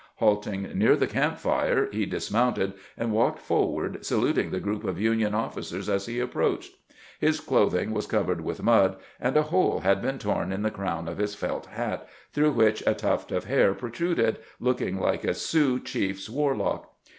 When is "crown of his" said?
10.71-11.35